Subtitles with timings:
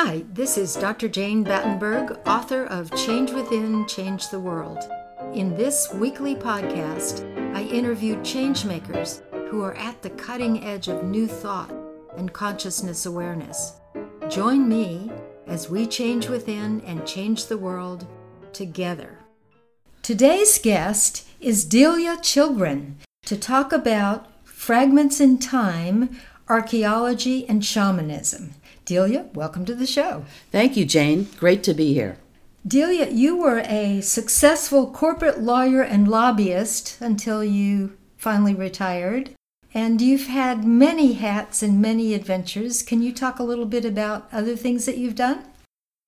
[0.00, 1.08] Hi, this is Dr.
[1.08, 4.88] Jane Battenberg, author of Change Within, Change the World.
[5.34, 11.26] In this weekly podcast, I interview changemakers who are at the cutting edge of new
[11.26, 11.74] thought
[12.16, 13.80] and consciousness awareness.
[14.28, 15.10] Join me
[15.48, 18.06] as we change within and change the world
[18.52, 19.18] together.
[20.02, 28.54] Today's guest is Delia Chilgren to talk about fragments in time, archaeology, and shamanism.
[28.88, 30.24] Delia, welcome to the show.
[30.50, 31.28] Thank you, Jane.
[31.36, 32.16] Great to be here.
[32.66, 39.28] Delia, you were a successful corporate lawyer and lobbyist until you finally retired.
[39.74, 42.82] And you've had many hats and many adventures.
[42.82, 45.44] Can you talk a little bit about other things that you've done?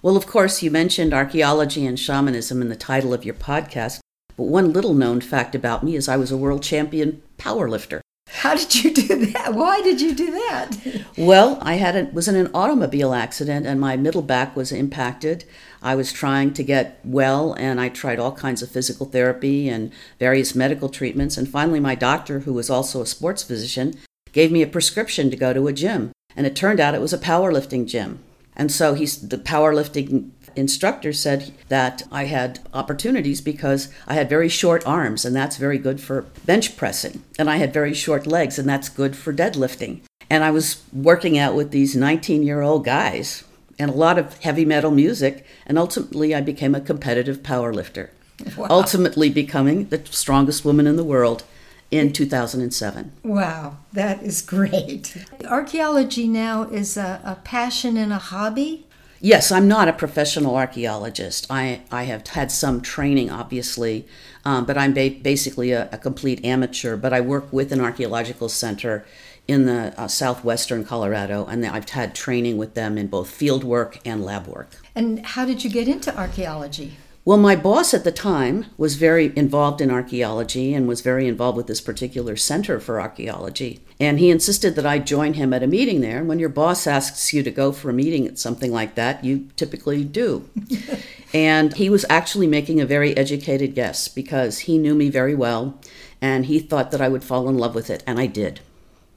[0.00, 4.00] Well, of course, you mentioned archaeology and shamanism in the title of your podcast.
[4.38, 8.00] But one little known fact about me is I was a world champion powerlifter.
[8.32, 9.54] How did you do that?
[9.54, 11.04] Why did you do that?
[11.18, 15.44] well, I had a, was in an automobile accident and my middle back was impacted.
[15.82, 19.92] I was trying to get well and I tried all kinds of physical therapy and
[20.18, 23.94] various medical treatments and finally my doctor who was also a sports physician
[24.32, 27.12] gave me a prescription to go to a gym and it turned out it was
[27.12, 28.20] a powerlifting gym.
[28.56, 34.48] And so he's the powerlifting instructor said that I had opportunities because I had very
[34.48, 37.22] short arms, and that's very good for bench pressing.
[37.38, 40.00] And I had very short legs, and that's good for deadlifting.
[40.28, 43.44] And I was working out with these 19 year old guys
[43.78, 48.10] and a lot of heavy metal music, and ultimately I became a competitive power lifter.
[48.56, 48.66] Wow.
[48.70, 51.44] Ultimately becoming the strongest woman in the world
[51.90, 53.12] in 2007.
[53.24, 55.16] Wow, that is great.
[55.46, 58.86] Archaeology now is a, a passion and a hobby.
[59.22, 61.46] Yes, I'm not a professional archaeologist.
[61.50, 64.06] I, I have had some training, obviously,
[64.46, 66.96] um, but I'm ba- basically a, a, complete amateur.
[66.96, 69.04] But I work with an archaeological center
[69.46, 73.98] in the uh, southwestern Colorado, and I've had training with them in both field work
[74.06, 74.70] and lab work.
[74.94, 76.96] And how did you get into archaeology?
[77.30, 81.56] Well, my boss at the time was very involved in archaeology and was very involved
[81.56, 83.78] with this particular center for archaeology.
[84.00, 86.18] And he insisted that I join him at a meeting there.
[86.18, 89.24] And when your boss asks you to go for a meeting at something like that,
[89.24, 90.50] you typically do.
[91.32, 95.78] and he was actually making a very educated guess because he knew me very well
[96.20, 98.02] and he thought that I would fall in love with it.
[98.08, 98.58] And I did.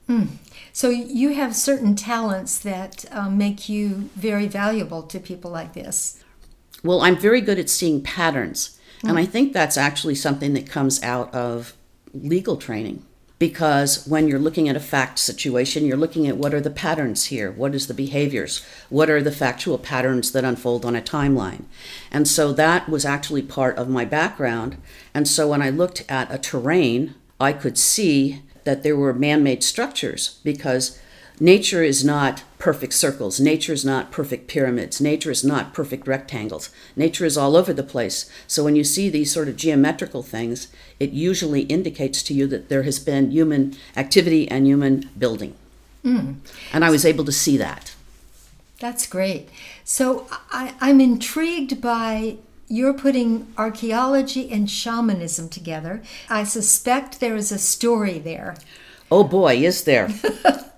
[0.07, 0.27] Mm.
[0.71, 6.19] So you have certain talents that um, make you very valuable to people like this.
[6.83, 8.79] Well, I'm very good at seeing patterns.
[9.01, 9.09] Mm.
[9.09, 11.75] And I think that's actually something that comes out of
[12.13, 13.05] legal training.
[13.39, 17.25] Because when you're looking at a fact situation, you're looking at what are the patterns
[17.25, 17.51] here?
[17.51, 18.65] What is the behaviors?
[18.89, 21.63] What are the factual patterns that unfold on a timeline?
[22.09, 24.77] And so that was actually part of my background.
[25.13, 29.43] And so when I looked at a terrain, I could see that there were man
[29.43, 31.01] made structures because
[31.39, 33.41] Nature is not perfect circles.
[33.41, 35.01] Nature is not perfect pyramids.
[35.01, 36.69] Nature is not perfect rectangles.
[36.95, 38.31] Nature is all over the place.
[38.47, 42.69] So when you see these sort of geometrical things, it usually indicates to you that
[42.69, 45.55] there has been human activity and human building.
[46.05, 46.35] Mm.
[46.71, 47.93] And I was able to see that.
[48.79, 49.49] That's great.
[49.83, 52.37] So I, I'm intrigued by
[52.69, 56.01] you're putting archaeology and shamanism together.
[56.29, 58.55] I suspect there is a story there.
[59.11, 60.07] Oh boy, is there.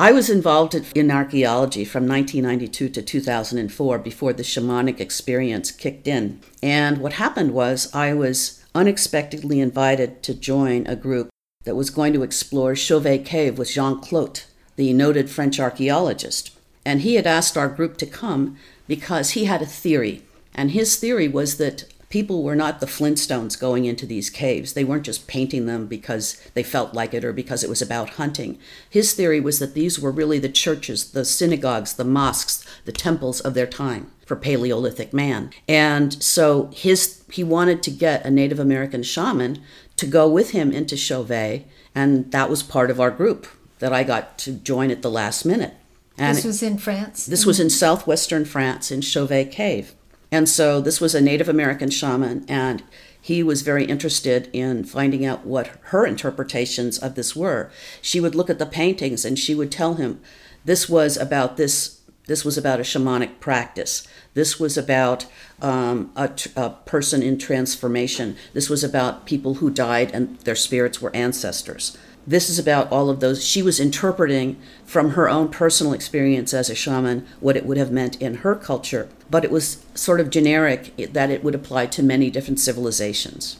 [0.00, 6.38] I was involved in archaeology from 1992 to 2004 before the shamanic experience kicked in.
[6.62, 11.30] And what happened was I was unexpectedly invited to join a group
[11.64, 16.56] that was going to explore Chauvet Cave with Jean Clottes, the noted French archaeologist.
[16.84, 20.22] And he had asked our group to come because he had a theory.
[20.54, 24.72] And his theory was that people were not the Flintstones going into these caves.
[24.72, 28.10] They weren't just painting them because they felt like it or because it was about
[28.10, 28.58] hunting.
[28.88, 33.40] His theory was that these were really the churches, the synagogues, the mosques, the temples
[33.40, 35.50] of their time for Paleolithic man.
[35.66, 39.62] And so his he wanted to get a Native American shaman
[39.96, 43.46] to go with him into Chauvet, and that was part of our group
[43.80, 45.74] that I got to join at the last minute.
[46.16, 47.26] And this was in France?
[47.26, 49.94] This was in southwestern France in Chauvet Cave.
[50.30, 52.82] And so this was a Native American shaman, and
[53.20, 57.70] he was very interested in finding out what her interpretations of this were.
[58.00, 60.20] She would look at the paintings and she would tell him
[60.64, 62.00] this was about this.
[62.26, 64.06] This was about a shamanic practice.
[64.34, 65.26] This was about
[65.62, 68.36] um, a, a person in transformation.
[68.52, 71.96] This was about people who died and their spirits were ancestors
[72.28, 73.42] this is about all of those.
[73.42, 77.90] She was interpreting from her own personal experience as a shaman what it would have
[77.90, 82.02] meant in her culture, but it was sort of generic that it would apply to
[82.02, 83.56] many different civilizations.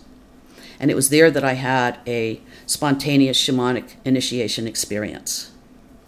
[0.79, 5.50] And it was there that I had a spontaneous shamanic initiation experience.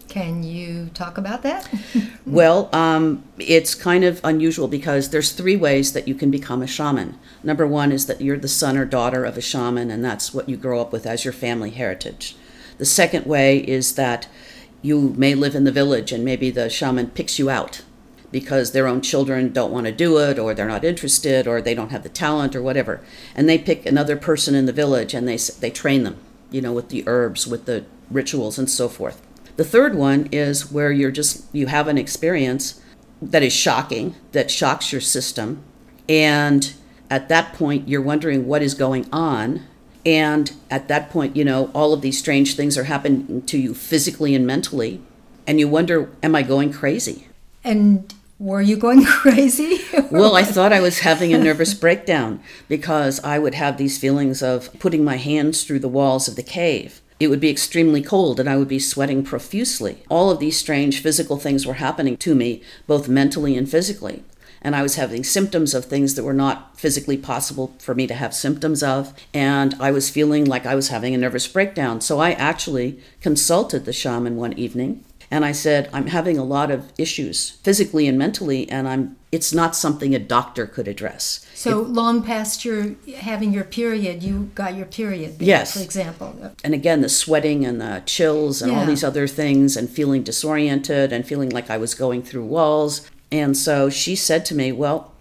[0.09, 1.73] Can you talk about that?
[2.27, 6.67] well, um, it's kind of unusual because there's three ways that you can become a
[6.67, 7.19] shaman.
[7.43, 10.49] Number one is that you're the son or daughter of a shaman, and that's what
[10.49, 12.37] you grow up with as your family heritage.
[12.81, 14.27] The second way is that
[14.81, 17.83] you may live in the village and maybe the shaman picks you out
[18.33, 21.75] because their own children don't want to do it or they're not interested or they
[21.75, 23.03] don't have the talent or whatever.
[23.35, 26.17] And they pick another person in the village and they they train them
[26.51, 29.21] you know with the herbs with the rituals and so forth.
[29.57, 32.81] The third one is where you're just you have an experience
[33.21, 35.63] that is shocking that shocks your system.
[36.09, 36.73] And
[37.11, 39.67] at that point you're wondering what is going on
[40.05, 43.75] and at that point you know all of these strange things are happening to you
[43.75, 45.01] physically and mentally
[45.47, 47.29] and you wonder am i going crazy
[47.65, 49.81] and were you going crazy?
[50.11, 54.43] well, I thought I was having a nervous breakdown because I would have these feelings
[54.43, 57.03] of putting my hands through the walls of the cave.
[57.21, 60.03] It would be extremely cold and I would be sweating profusely.
[60.09, 64.25] All of these strange physical things were happening to me, both mentally and physically.
[64.63, 68.15] And I was having symptoms of things that were not physically possible for me to
[68.15, 69.15] have symptoms of.
[69.33, 72.01] And I was feeling like I was having a nervous breakdown.
[72.01, 76.71] So I actually consulted the shaman one evening and I said, I'm having a lot
[76.71, 81.47] of issues physically and mentally, and I'm it's not something a doctor could address.
[81.55, 85.37] So it, long past your having your period, you got your period.
[85.41, 86.53] Yes, for example.
[86.65, 88.81] And again, the sweating and the chills and yeah.
[88.81, 93.09] all these other things, and feeling disoriented and feeling like I was going through walls.
[93.33, 95.13] And so she said to me, "Well,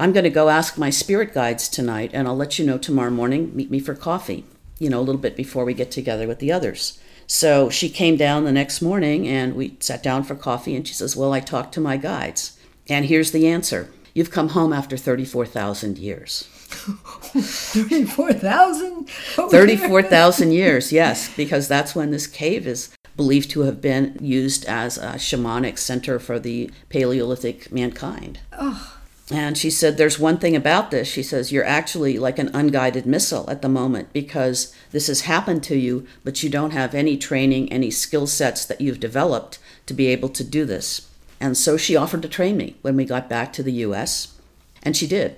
[0.00, 3.10] I'm going to go ask my spirit guides tonight, and I'll let you know tomorrow
[3.10, 3.54] morning.
[3.54, 4.44] Meet me for coffee.
[4.78, 6.98] You know, a little bit before we get together with the others."
[7.30, 10.94] So she came down the next morning and we sat down for coffee and she
[10.94, 12.58] says, Well, I talked to my guides.
[12.88, 16.44] And here's the answer You've come home after 34,000 years.
[16.48, 19.08] 34,000?
[19.08, 24.96] 34,000 years, yes, because that's when this cave is believed to have been used as
[24.96, 28.38] a shamanic center for the Paleolithic mankind.
[28.52, 28.94] Oh.
[29.30, 31.06] And she said, There's one thing about this.
[31.08, 35.62] She says, You're actually like an unguided missile at the moment because this has happened
[35.64, 39.92] to you, but you don't have any training, any skill sets that you've developed to
[39.92, 41.10] be able to do this.
[41.40, 44.34] And so she offered to train me when we got back to the US,
[44.82, 45.36] and she did.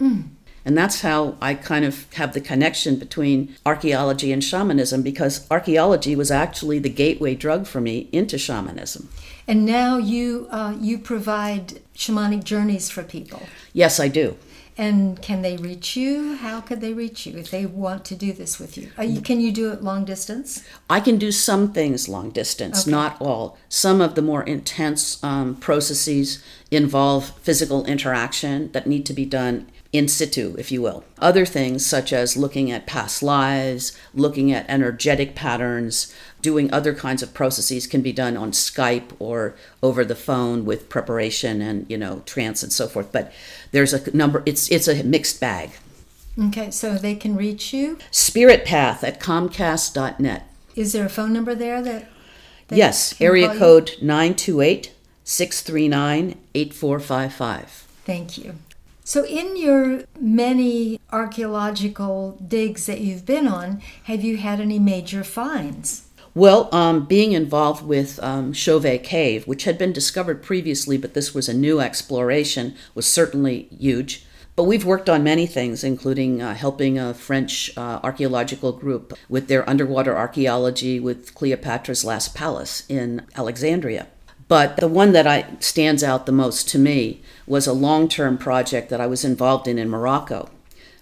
[0.00, 0.28] Mm.
[0.64, 6.16] And that's how I kind of have the connection between archaeology and shamanism because archaeology
[6.16, 9.08] was actually the gateway drug for me into shamanism.
[9.46, 13.42] And now you uh, you provide shamanic journeys for people.
[13.72, 14.36] Yes, I do.
[14.76, 16.34] And can they reach you?
[16.34, 18.90] How could they reach you if they want to do this with you?
[19.00, 20.64] you can you do it long distance?
[20.90, 22.90] I can do some things long distance, okay.
[22.90, 23.56] not all.
[23.68, 29.70] Some of the more intense um, processes involve physical interaction that need to be done
[29.94, 31.04] in situ, if you will.
[31.20, 36.12] Other things, such as looking at past lives, looking at energetic patterns,
[36.42, 39.54] doing other kinds of processes, can be done on Skype or
[39.84, 43.12] over the phone with preparation and you know trance and so forth.
[43.12, 43.32] But
[43.70, 44.42] there's a number.
[44.44, 45.70] It's it's a mixed bag.
[46.36, 47.96] Okay, so they can reach you.
[48.10, 50.48] Spirit Path at Comcast.net.
[50.74, 52.10] Is there a phone number there that?
[52.68, 54.92] yes, area code 928
[55.22, 57.68] 639 8455.
[58.04, 58.56] Thank you.
[59.06, 65.22] So, in your many archaeological digs that you've been on, have you had any major
[65.22, 66.08] finds?
[66.34, 71.34] Well, um, being involved with um, Chauvet Cave, which had been discovered previously, but this
[71.34, 74.24] was a new exploration, was certainly huge.
[74.56, 79.48] But we've worked on many things, including uh, helping a French uh, archaeological group with
[79.48, 84.06] their underwater archaeology with Cleopatra's Last Palace in Alexandria.
[84.46, 88.36] But the one that I, stands out the most to me was a long term
[88.36, 90.50] project that I was involved in in Morocco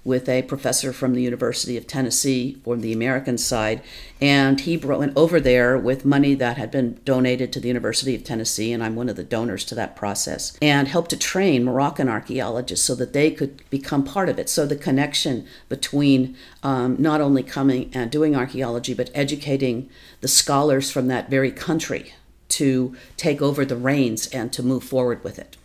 [0.04, 3.80] with a professor from the University of Tennessee from the American side.
[4.20, 8.24] And he went over there with money that had been donated to the University of
[8.24, 12.08] Tennessee, and I'm one of the donors to that process, and helped to train Moroccan
[12.08, 14.48] archaeologists so that they could become part of it.
[14.48, 19.88] So the connection between um, not only coming and doing archaeology, but educating
[20.20, 22.12] the scholars from that very country
[22.52, 25.56] to take over the reins and to move forward with it.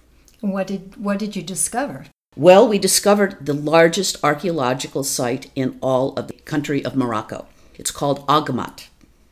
[0.42, 2.06] What did what did you discover?
[2.36, 7.48] Well, we discovered the largest archaeological site in all of the country of Morocco.
[7.76, 8.88] It's called Aghmat.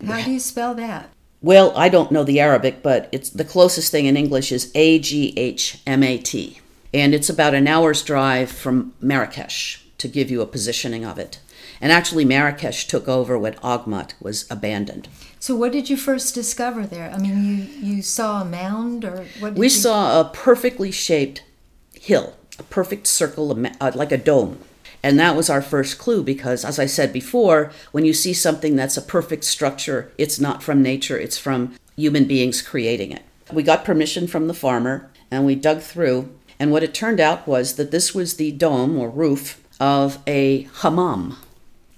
[0.05, 1.09] How do you spell that?
[1.41, 4.97] Well, I don't know the Arabic, but it's the closest thing in English is A
[4.97, 6.59] G H M A T.
[6.93, 11.39] And it's about an hour's drive from Marrakesh to give you a positioning of it.
[11.79, 15.07] And actually, Marrakesh took over when Aghmat was abandoned.
[15.45, 17.11] So, what did you first discover there?
[17.11, 19.53] I mean, you, you saw a mound, or what?
[19.53, 19.69] we you...
[19.69, 21.43] saw a perfectly shaped
[21.93, 24.57] hill, a perfect circle, uh, like a dome.
[25.03, 28.75] And that was our first clue because, as I said before, when you see something
[28.75, 33.21] that's a perfect structure, it's not from nature, it's from human beings creating it.
[33.53, 37.47] We got permission from the farmer and we dug through, and what it turned out
[37.47, 41.37] was that this was the dome or roof of a hammam.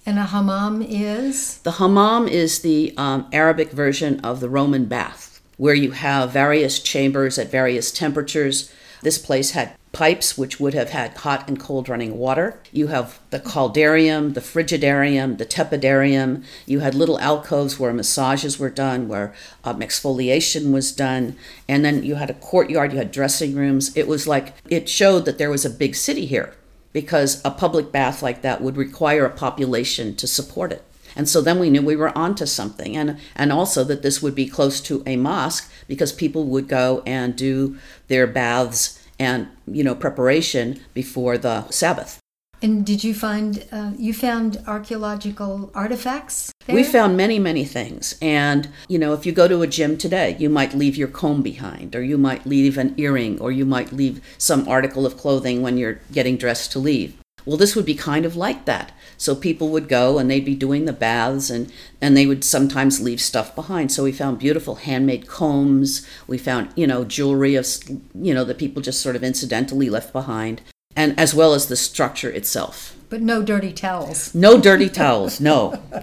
[0.08, 1.58] And a hammam is?
[1.58, 6.80] The hammam is the um, Arabic version of the Roman bath, where you have various
[6.80, 8.72] chambers at various temperatures.
[9.02, 12.58] This place had pipes which would have had hot and cold running water.
[12.72, 16.46] You have the caldarium, the frigidarium, the tepidarium.
[16.66, 19.34] You had little alcoves where massages were done, where
[19.66, 21.36] um, exfoliation was done.
[21.68, 23.96] And then you had a courtyard, you had dressing rooms.
[23.98, 26.54] It was like, it showed that there was a big city here
[26.94, 30.84] because a public bath like that would require a population to support it.
[31.16, 32.96] And so then we knew we were onto something.
[32.96, 37.02] And, and also that this would be close to a mosque because people would go
[37.06, 37.78] and do
[38.08, 42.20] their baths and you know preparation before the Sabbath.
[42.62, 46.52] And did you find uh, you found archaeological artifacts?
[46.66, 46.76] There?
[46.76, 48.16] We found many, many things.
[48.22, 51.44] And, you know, if you go to a gym today, you might leave your comb
[51.44, 55.62] behind, or you might leave an earring, or you might leave some article of clothing
[55.62, 57.16] when you're getting dressed to leave.
[57.46, 58.92] Well, this would be kind of like that.
[59.16, 61.72] So people would go and they'd be doing the baths and,
[62.02, 63.92] and they would sometimes leave stuff behind.
[63.92, 66.06] So we found beautiful handmade combs.
[66.28, 67.66] We found, you know, jewelry of,
[68.14, 70.62] you know, that people just sort of incidentally left behind.
[70.98, 72.96] And as well as the structure itself.
[73.10, 74.36] But no dirty towels.
[74.36, 75.82] No dirty towels, no.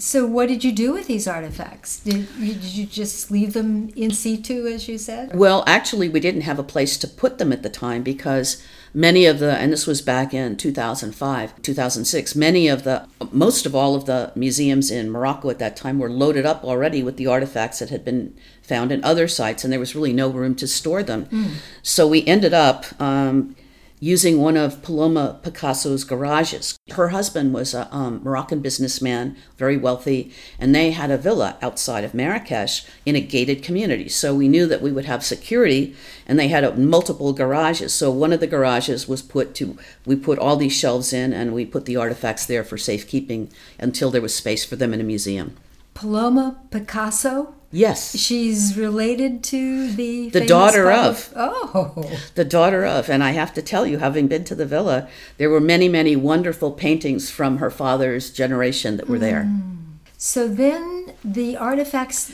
[0.00, 2.00] So, what did you do with these artifacts?
[2.00, 5.36] Did you, did you, just leave them in situ, as you said?
[5.36, 9.26] Well, actually, we didn't have a place to put them at the time because many
[9.26, 13.94] of the, and this was back in 2005, 2006, many of the, most of all
[13.94, 17.80] of the museums in Morocco at that time were loaded up already with the artifacts
[17.80, 21.02] that had been found in other sites, and there was really no room to store
[21.02, 21.26] them.
[21.26, 21.50] Mm.
[21.82, 23.54] So, we ended up, um,
[24.00, 26.78] using one of Paloma Picasso's garages.
[26.92, 32.02] Her husband was a um, Moroccan businessman, very wealthy, and they had a villa outside
[32.02, 34.08] of Marrakesh in a gated community.
[34.08, 35.94] So we knew that we would have security,
[36.26, 37.92] and they had multiple garages.
[37.92, 39.76] So one of the garages was put to,
[40.06, 44.10] we put all these shelves in, and we put the artifacts there for safekeeping until
[44.10, 45.56] there was space for them in a museum.
[45.92, 47.54] Paloma Picasso?
[47.72, 48.16] Yes.
[48.16, 51.32] She's related to the the daughter of.
[51.36, 52.10] Oh.
[52.34, 55.50] The daughter of, and I have to tell you, having been to the villa, there
[55.50, 59.42] were many, many wonderful paintings from her father's generation that were there.
[59.42, 59.76] Mm.
[60.18, 62.32] So then the artifacts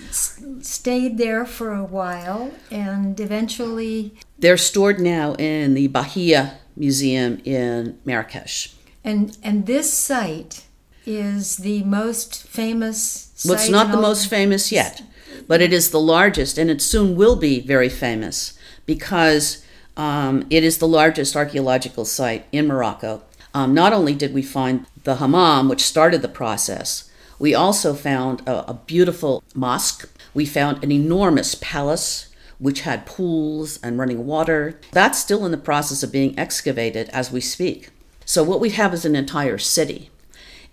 [0.61, 7.99] stayed there for a while, and eventually they're stored now in the Bahia Museum in
[8.05, 8.75] Marrakesh.
[9.05, 10.65] And and this site
[11.05, 13.33] is the most famous.
[13.45, 15.03] Well, it's not the most famous yet
[15.47, 19.65] but it is the largest, and it soon will be very famous because
[19.97, 23.23] um, it is the largest archaeological site in Morocco.
[23.55, 28.47] Um, not only did we find the hammam, which started the process, we also found
[28.47, 30.09] a, a beautiful mosque.
[30.35, 32.29] We found an enormous palace
[32.59, 34.79] which had pools and running water.
[34.93, 37.91] That's still in the process of being excavated as we speak.
[38.25, 40.11] So, what we have is an entire city.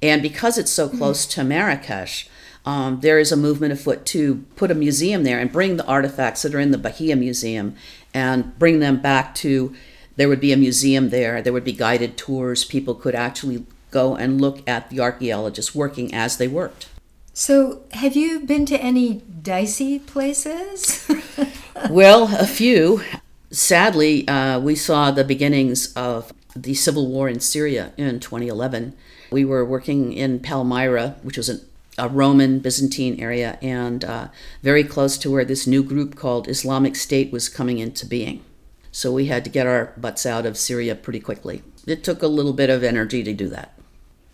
[0.01, 2.27] And because it's so close to Marrakesh,
[2.65, 6.43] um, there is a movement afoot to put a museum there and bring the artifacts
[6.43, 7.75] that are in the Bahia Museum
[8.13, 9.75] and bring them back to.
[10.15, 11.41] There would be a museum there.
[11.41, 12.63] There would be guided tours.
[12.63, 16.87] People could actually go and look at the archaeologists working as they worked.
[17.33, 21.09] So, have you been to any dicey places?
[21.89, 23.01] well, a few.
[23.49, 28.93] Sadly, uh, we saw the beginnings of the civil war in Syria in 2011.
[29.31, 31.61] We were working in Palmyra, which was an
[31.97, 34.27] a Roman Byzantine area and uh,
[34.61, 38.43] very close to where this new group called Islamic State was coming into being.
[38.91, 41.63] So we had to get our butts out of Syria pretty quickly.
[41.85, 43.77] It took a little bit of energy to do that.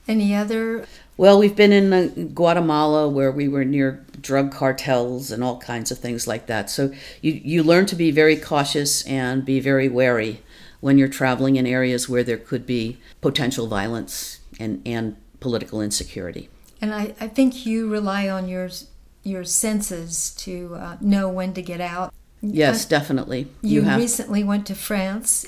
[0.07, 0.87] Any other?
[1.17, 5.91] Well, we've been in uh, Guatemala where we were near drug cartels and all kinds
[5.91, 6.69] of things like that.
[6.69, 10.41] So you, you learn to be very cautious and be very wary
[10.79, 16.49] when you're traveling in areas where there could be potential violence and, and political insecurity.
[16.81, 18.69] And I, I think you rely on your
[19.23, 22.13] your senses to uh, know when to get out.
[22.41, 23.47] Yes, uh, definitely.
[23.61, 25.45] You, you recently went to France.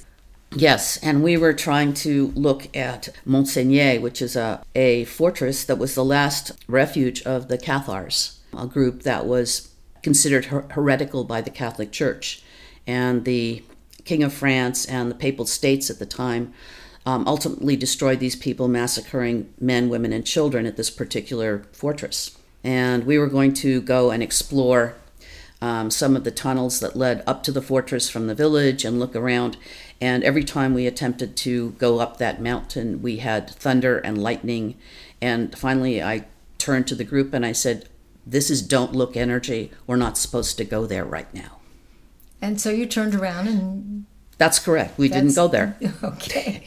[0.53, 5.77] Yes, and we were trying to look at Montségur, which is a, a fortress that
[5.77, 9.69] was the last refuge of the Cathars, a group that was
[10.03, 12.43] considered her- heretical by the Catholic Church.
[12.85, 13.63] And the
[14.03, 16.53] King of France and the Papal States at the time
[17.05, 22.37] um, ultimately destroyed these people, massacring men, women, and children at this particular fortress.
[22.63, 24.95] And we were going to go and explore
[25.61, 28.99] um, some of the tunnels that led up to the fortress from the village and
[28.99, 29.57] look around.
[29.99, 34.75] And every time we attempted to go up that mountain, we had thunder and lightning.
[35.21, 36.25] And finally, I
[36.57, 37.87] turned to the group and I said,
[38.25, 39.71] This is don't look energy.
[39.85, 41.59] We're not supposed to go there right now.
[42.41, 44.05] And so you turned around and.
[44.41, 44.97] That's correct.
[44.97, 45.77] We didn't that's- go there.
[46.03, 46.63] Okay.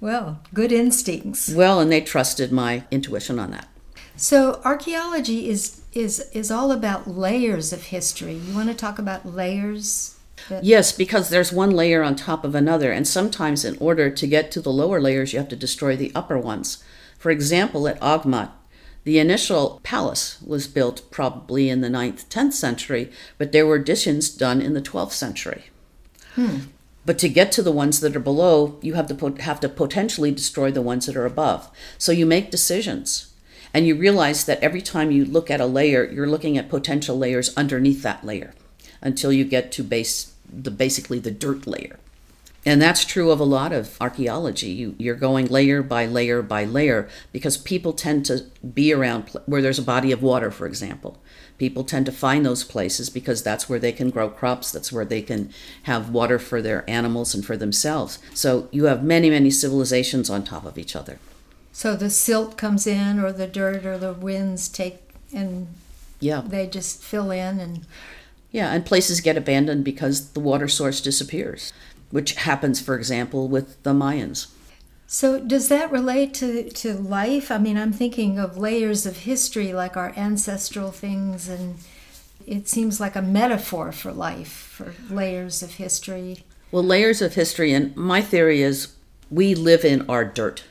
[0.00, 1.48] well, good instincts.
[1.54, 3.68] Well, and they trusted my intuition on that.
[4.16, 8.34] So archaeology is is is all about layers of history.
[8.34, 10.18] You want to talk about layers?
[10.48, 14.26] That, Yes, because there's one layer on top of another, and sometimes in order to
[14.26, 16.82] get to the lower layers, you have to destroy the upper ones.
[17.18, 18.50] For example, at Ogmat,
[19.04, 24.28] the initial palace was built probably in the 9th, 10th century, but there were additions
[24.28, 25.64] done in the 12th century.
[26.34, 26.58] Hmm.
[27.06, 30.30] But to get to the ones that are below, you have to have to potentially
[30.30, 31.70] destroy the ones that are above.
[31.98, 33.32] So you make decisions.
[33.74, 37.18] And you realize that every time you look at a layer, you're looking at potential
[37.18, 38.54] layers underneath that layer
[39.02, 41.98] until you get to base the basically the dirt layer.
[42.66, 44.68] And that's true of a lot of archaeology.
[44.70, 49.42] You, you're going layer by layer by layer because people tend to be around pl-
[49.46, 51.18] where there's a body of water, for example.
[51.58, 55.04] People tend to find those places because that's where they can grow crops, that's where
[55.04, 55.50] they can
[55.84, 58.18] have water for their animals and for themselves.
[58.32, 61.18] So you have many, many civilizations on top of each other.
[61.72, 65.00] So the silt comes in, or the dirt, or the winds take,
[65.32, 65.68] and
[66.20, 66.42] Yeah.
[66.46, 67.84] they just fill in, and
[68.50, 71.72] Yeah, and places get abandoned because the water source disappears,
[72.14, 74.46] which happens, for example, with the Mayans.
[75.08, 77.50] So, does that relate to, to life?
[77.50, 81.74] I mean, I'm thinking of layers of history, like our ancestral things, and
[82.46, 86.44] it seems like a metaphor for life, for layers of history.
[86.70, 88.94] Well, layers of history, and my theory is
[89.28, 90.62] we live in our dirt.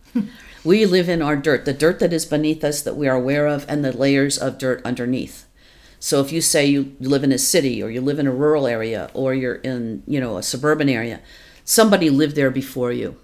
[0.64, 3.46] we live in our dirt, the dirt that is beneath us that we are aware
[3.46, 5.45] of, and the layers of dirt underneath.
[5.98, 8.66] So if you say you live in a city or you live in a rural
[8.66, 11.20] area or you're in, you know, a suburban area,
[11.64, 13.16] somebody lived there before you,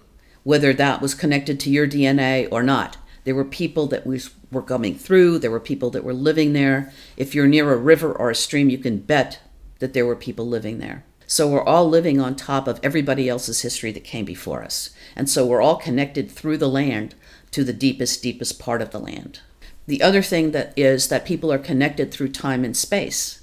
[0.43, 2.97] whether that was connected to your DNA or not.
[3.23, 6.91] There were people that was, were coming through, there were people that were living there.
[7.15, 9.39] If you're near a river or a stream, you can bet
[9.79, 11.05] that there were people living there.
[11.25, 14.89] So we're all living on top of everybody else's history that came before us.
[15.15, 17.15] And so we're all connected through the land
[17.51, 19.39] to the deepest, deepest part of the land.
[19.85, 23.41] The other thing that is that people are connected through time and space.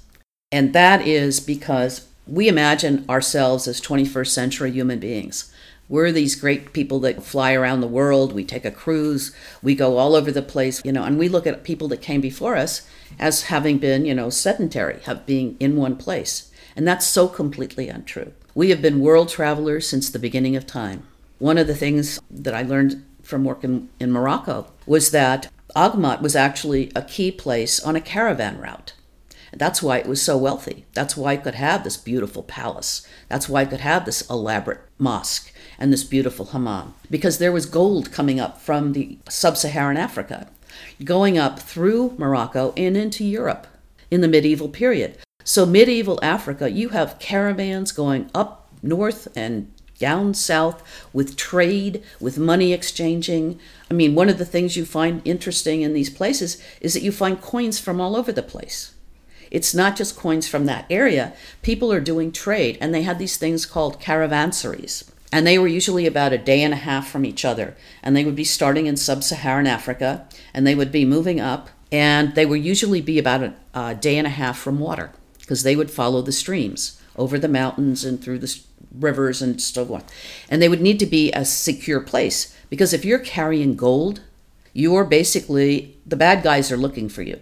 [0.51, 5.53] And that is because we imagine ourselves as 21st century human beings.
[5.87, 9.97] We're these great people that fly around the world, we take a cruise, we go
[9.97, 12.87] all over the place, you know, and we look at people that came before us
[13.19, 16.49] as having been, you know, sedentary, have being in one place.
[16.77, 18.31] And that's so completely untrue.
[18.55, 21.03] We have been world travelers since the beginning of time.
[21.39, 26.35] One of the things that I learned from working in Morocco was that Aghmat was
[26.35, 28.93] actually a key place on a caravan route.
[29.53, 30.85] That's why it was so wealthy.
[30.93, 33.05] That's why it could have this beautiful palace.
[33.27, 36.93] That's why it could have this elaborate mosque and this beautiful hammam.
[37.09, 40.47] Because there was gold coming up from the sub Saharan Africa,
[41.03, 43.67] going up through Morocco and into Europe
[44.09, 45.17] in the medieval period.
[45.43, 49.71] So, medieval Africa, you have caravans going up north and
[50.01, 50.83] down south
[51.13, 53.59] with trade, with money exchanging.
[53.89, 57.11] I mean, one of the things you find interesting in these places is that you
[57.11, 58.95] find coins from all over the place.
[59.51, 61.33] It's not just coins from that area.
[61.61, 65.09] People are doing trade, and they had these things called caravansaries.
[65.31, 67.75] And they were usually about a day and a half from each other.
[68.01, 71.69] And they would be starting in sub Saharan Africa, and they would be moving up,
[71.91, 75.63] and they would usually be about a, a day and a half from water because
[75.63, 78.59] they would follow the streams over the mountains and through the
[78.93, 80.03] rivers and so on.
[80.49, 84.21] And they would need to be a secure place because if you're carrying gold,
[84.73, 87.39] you're basically the bad guys are looking for you.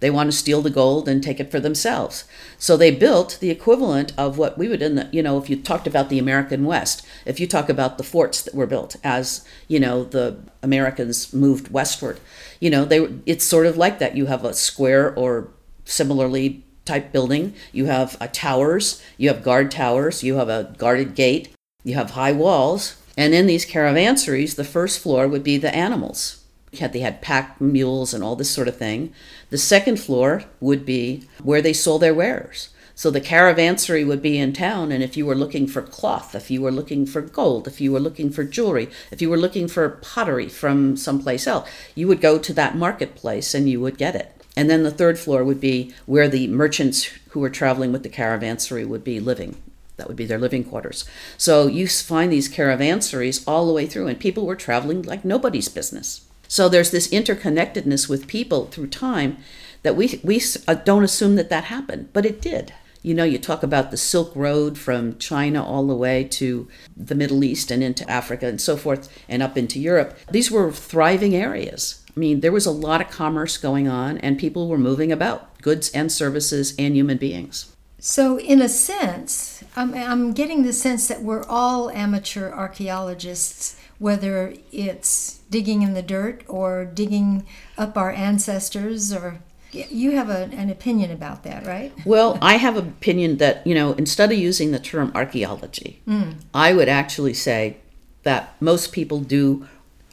[0.00, 2.24] They want to steal the gold and take it for themselves.
[2.58, 5.56] So they built the equivalent of what we would in the, you know, if you
[5.60, 9.44] talked about the American West, if you talk about the forts that were built as,
[9.68, 12.18] you know, the Americans moved westward,
[12.60, 14.16] you know, they it's sort of like that.
[14.16, 15.48] You have a square or
[15.84, 21.14] similarly type building, you have uh, towers, you have guard towers, you have a guarded
[21.14, 25.74] gate, you have high walls, and in these caravansaries, the first floor would be the
[25.74, 29.12] animals they had pack mules and all this sort of thing.
[29.50, 32.70] The second floor would be where they sold their wares.
[32.94, 36.50] So the caravansary would be in town, and if you were looking for cloth, if
[36.50, 39.68] you were looking for gold, if you were looking for jewelry, if you were looking
[39.68, 44.14] for pottery from someplace else, you would go to that marketplace and you would get
[44.14, 44.39] it.
[44.56, 48.08] And then the third floor would be where the merchants who were traveling with the
[48.08, 49.56] caravansary would be living.
[49.96, 51.04] That would be their living quarters.
[51.36, 55.68] So you find these caravansaries all the way through, and people were traveling like nobody's
[55.68, 56.26] business.
[56.48, 59.38] So there's this interconnectedness with people through time
[59.82, 62.72] that we we uh, don't assume that that happened, but it did.
[63.02, 67.14] You know, you talk about the Silk Road from China all the way to the
[67.14, 70.18] Middle East and into Africa and so forth and up into Europe.
[70.30, 71.99] These were thriving areas.
[72.20, 75.58] I mean, there was a lot of commerce going on, and people were moving about
[75.62, 77.74] goods and services and human beings.
[77.98, 84.52] So, in a sense, I'm, I'm getting the sense that we're all amateur archaeologists, whether
[84.70, 87.46] it's digging in the dirt or digging
[87.78, 89.40] up our ancestors or
[89.72, 91.90] you have a, an opinion about that, right?
[92.04, 96.34] Well, I have an opinion that, you know, instead of using the term archaeology, mm.
[96.52, 97.78] I would actually say
[98.24, 99.66] that most people do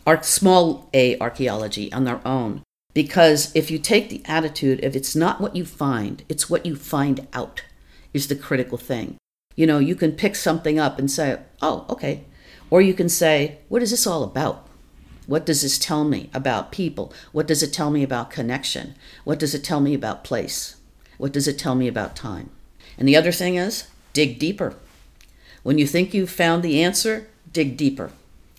[0.08, 2.64] art, small a archaeology on their own.
[2.94, 6.76] Because if you take the attitude, if it's not what you find, it's what you
[6.76, 7.64] find out,
[8.14, 9.18] is the critical thing.
[9.56, 12.24] You know, you can pick something up and say, oh, okay.
[12.70, 14.68] Or you can say, what is this all about?
[15.26, 17.14] What does this tell me about people?
[17.34, 18.96] What does it tell me about connection?
[19.26, 20.78] What does it tell me about place?
[21.18, 22.50] What does it tell me about time?
[22.98, 24.76] And the other thing is, dig deeper.
[25.64, 28.12] When you think you've found the answer, dig deeper.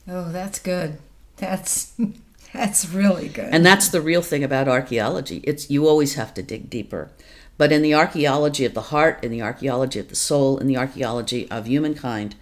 [0.07, 0.99] Oh, that's good.
[1.39, 1.93] That's
[2.53, 3.49] that's really good.
[3.53, 5.41] And that's the real thing about archaeology.
[5.45, 7.11] It's you always have to dig deeper.
[7.57, 10.77] But in the archaeology of the heart, in the archaeology of the soul, in the
[10.77, 12.37] archaeology of humankind,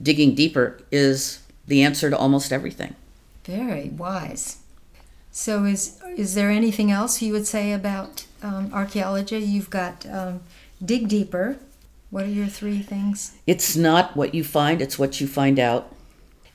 [0.00, 2.94] digging deeper is the answer to almost everything.
[3.44, 4.58] Very wise.
[5.32, 9.38] So, is is there anything else you would say about um, archaeology?
[9.38, 10.40] You've got um,
[10.84, 11.56] dig deeper.
[12.10, 13.36] What are your three things?
[13.46, 15.94] It's not what you find; it's what you find out.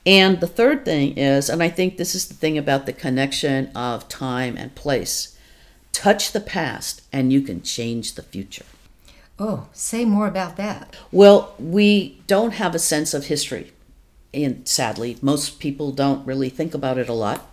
[0.06, 3.70] And the third thing is, and I think this is the thing about the connection
[3.74, 5.36] of time and place
[5.96, 8.66] touch the past and you can change the future.
[9.38, 10.94] Oh, say more about that.
[11.10, 13.72] Well, we don't have a sense of history.
[14.34, 17.50] And sadly, most people don't really think about it a lot.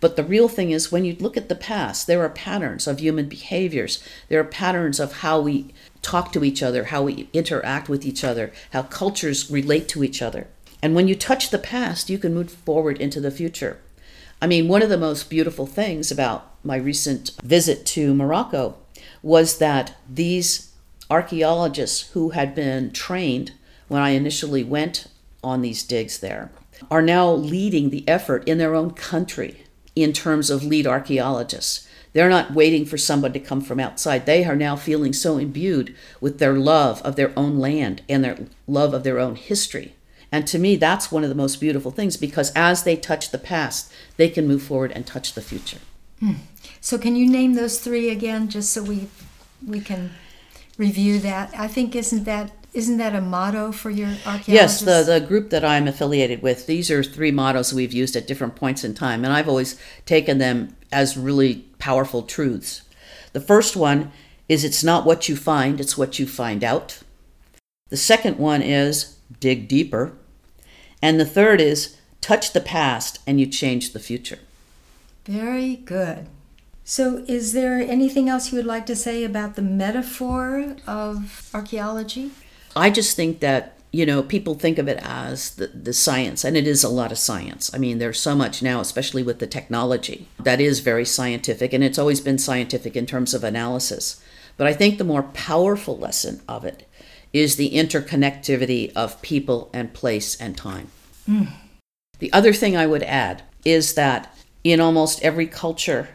[0.00, 3.00] But the real thing is, when you look at the past, there are patterns of
[3.00, 4.02] human behaviors.
[4.28, 8.24] There are patterns of how we talk to each other, how we interact with each
[8.24, 10.46] other, how cultures relate to each other.
[10.84, 13.78] And when you touch the past, you can move forward into the future.
[14.42, 18.76] I mean, one of the most beautiful things about my recent visit to Morocco
[19.22, 20.72] was that these
[21.08, 23.52] archaeologists who had been trained
[23.88, 25.06] when I initially went
[25.42, 26.50] on these digs there
[26.90, 29.64] are now leading the effort in their own country
[29.96, 31.88] in terms of lead archaeologists.
[32.12, 34.26] They're not waiting for someone to come from outside.
[34.26, 38.36] They are now feeling so imbued with their love of their own land and their
[38.66, 39.94] love of their own history
[40.34, 43.38] and to me, that's one of the most beautiful things because as they touch the
[43.38, 45.78] past, they can move forward and touch the future.
[46.18, 46.32] Hmm.
[46.80, 49.06] So, can you name those three again, just so we
[49.64, 50.10] we can
[50.76, 51.54] review that?
[51.56, 54.48] I think isn't that isn't that a motto for your archaeologists?
[54.48, 58.26] Yes, the, the group that I'm affiliated with, these are three mottos we've used at
[58.26, 62.82] different points in time, and I've always taken them as really powerful truths.
[63.34, 64.10] The first one
[64.48, 66.98] is it's not what you find, it's what you find out.
[67.90, 70.12] The second one is dig deeper.
[71.04, 74.38] And the third is touch the past and you change the future.
[75.26, 76.28] Very good.
[76.82, 82.30] So, is there anything else you would like to say about the metaphor of archaeology?
[82.74, 86.56] I just think that, you know, people think of it as the, the science, and
[86.56, 87.70] it is a lot of science.
[87.74, 91.84] I mean, there's so much now, especially with the technology, that is very scientific, and
[91.84, 94.24] it's always been scientific in terms of analysis.
[94.56, 96.88] But I think the more powerful lesson of it
[97.34, 100.88] is the interconnectivity of people and place and time.
[101.28, 101.48] Mm.
[102.20, 106.08] The other thing I would add is that in almost every culture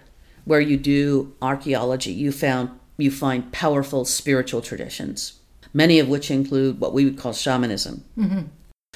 [0.45, 5.39] where you do archaeology, you found you find powerful spiritual traditions,
[5.73, 8.03] many of which include what we would call shamanism.
[8.17, 8.41] Mm-hmm.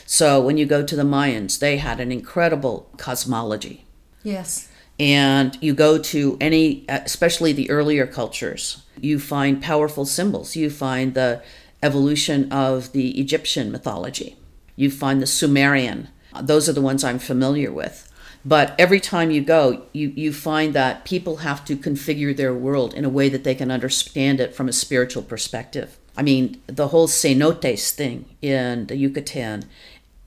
[0.05, 3.85] So when you go to the Mayans, they had an incredible cosmology.
[4.23, 4.69] Yes.
[4.99, 10.55] And you go to any, especially the earlier cultures, you find powerful symbols.
[10.55, 11.41] You find the
[11.83, 14.37] evolution of the Egyptian mythology.
[14.75, 16.07] You find the Sumerian.
[16.41, 18.09] Those are the ones I'm familiar with.
[18.45, 22.93] But every time you go, you, you find that people have to configure their world
[22.93, 25.97] in a way that they can understand it from a spiritual perspective.
[26.17, 29.63] I mean, the whole cenotes thing in the Yucatan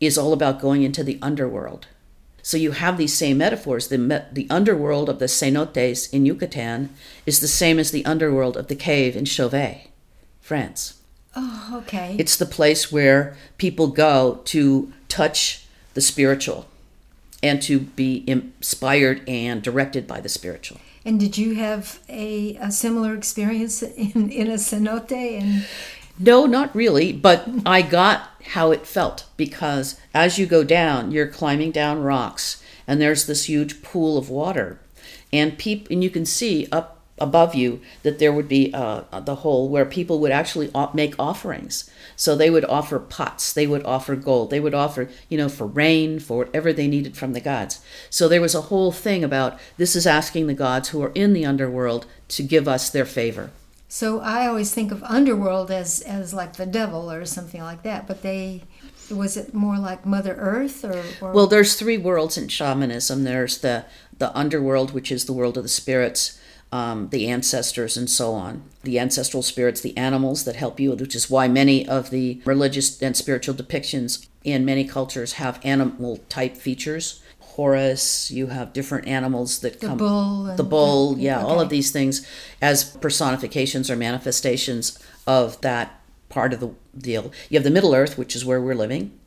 [0.01, 1.87] is all about going into the underworld.
[2.43, 3.89] So you have these same metaphors.
[3.89, 6.91] The, the underworld of the cenotes in Yucatan
[7.27, 9.91] is the same as the underworld of the cave in Chauvet,
[10.41, 11.03] France.
[11.37, 12.17] Oh, okay.
[12.19, 16.67] It's the place where people go to touch the spiritual
[17.43, 20.81] and to be inspired and directed by the spiritual.
[21.05, 25.13] And did you have a, a similar experience in, in a cenote?
[25.13, 25.67] And
[26.19, 31.29] no, not really, but I got how it felt because as you go down, you're
[31.29, 34.79] climbing down rocks, and there's this huge pool of water,
[35.33, 39.37] and peep, and you can see up above you that there would be uh, the
[39.37, 41.91] hole where people would actually make offerings.
[42.15, 45.67] So they would offer pots, they would offer gold, they would offer, you know, for
[45.67, 47.81] rain, for whatever they needed from the gods.
[48.11, 51.33] So there was a whole thing about this is asking the gods who are in
[51.33, 53.51] the underworld to give us their favor.
[53.89, 58.07] So I always think of underworld as as like the devil or something like that,
[58.07, 58.65] but they
[59.11, 63.23] was it more like Mother Earth or, or, Well, there's three worlds in shamanism.
[63.23, 63.85] There's the
[64.19, 66.39] the underworld, which is the world of the spirits
[66.77, 68.63] um, the ancestors, and so on.
[68.83, 73.01] The ancestral spirits, the animals that help you, which is why many of the religious
[73.01, 77.23] and spiritual depictions in many cultures have animal type features.
[77.39, 79.97] Horus, you have different animals that the come.
[79.97, 81.47] Bull the bull, the, yeah, okay.
[81.47, 82.27] all of these things
[82.61, 87.33] as personifications or manifestations of that part of the deal.
[87.49, 89.19] You have the Middle Earth, which is where we're living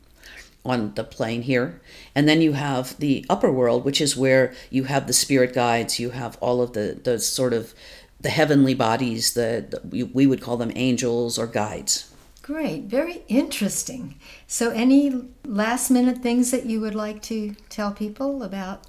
[0.64, 1.80] on the plane here.
[2.14, 5.98] And then you have the upper world, which is where you have the spirit guides,
[5.98, 7.74] you have all of the, the sort of
[8.20, 12.12] the heavenly bodies, the, the we, we would call them angels or guides.
[12.42, 14.16] Great, very interesting.
[14.46, 18.86] So, any last minute things that you would like to tell people about